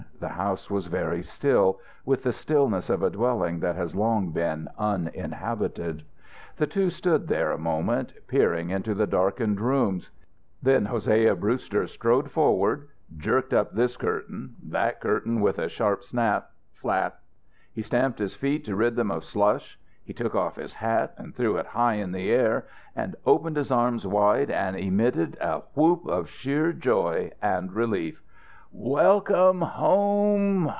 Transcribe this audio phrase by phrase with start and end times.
[0.19, 4.67] The house was very still, with the stillness of a dwelling that has long been
[4.77, 6.03] uninhabited.
[6.57, 10.11] The two stood there a moment, peering into the darkened rooms.
[10.61, 16.51] Then Hosea Brewster strode forward, jerked up this curtain, that curtain with a sharp snap,
[16.75, 17.21] flap!
[17.73, 19.79] He stamped his feet to rid them of slush.
[20.05, 23.71] He took off his hat and threw it high in the air and opened his
[23.71, 28.21] arms wide and emitted a whoop of sheer joy and relief.
[28.73, 30.69] "Welcome home!